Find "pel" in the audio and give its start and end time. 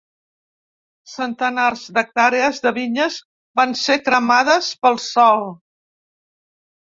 4.87-4.99